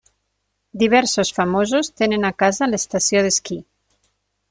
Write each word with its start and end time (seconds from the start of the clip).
Diversos 0.83 1.33
famosos 1.39 1.91
tenen 2.03 2.27
casa 2.45 2.67
a 2.67 2.71
l'estació 2.73 3.27
d'esquí. 3.29 3.63